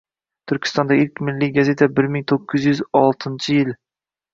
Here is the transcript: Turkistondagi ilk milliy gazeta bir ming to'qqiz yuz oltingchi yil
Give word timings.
Turkistondagi 0.51 1.03
ilk 1.05 1.21
milliy 1.29 1.53
gazeta 1.59 1.91
bir 2.01 2.11
ming 2.17 2.29
to'qqiz 2.35 2.69
yuz 2.73 2.87
oltingchi 3.05 3.61
yil 3.65 3.77